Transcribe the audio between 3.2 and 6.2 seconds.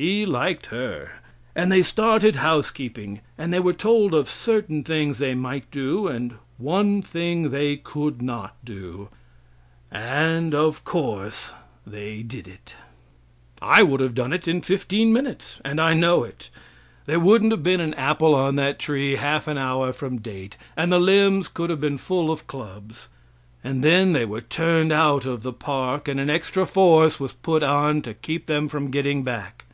and they were told of certain things they might do,